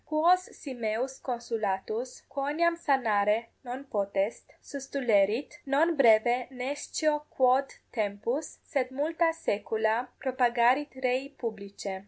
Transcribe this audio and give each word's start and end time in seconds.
Quos 0.05 0.49
si 0.53 0.73
meus 0.73 1.19
consulatus, 1.19 2.23
quoniam 2.27 2.75
sanare 2.75 3.49
non 3.63 3.83
potest, 3.83 4.51
sustulerit, 4.59 5.59
non 5.67 5.95
breve 5.95 6.47
nescio 6.49 7.23
quod 7.29 7.69
tempus, 7.93 8.57
sed 8.65 8.89
multa 8.91 9.31
saecula 9.31 10.07
propagarit 10.19 10.89
rei 11.03 11.29
publicae. 11.29 11.99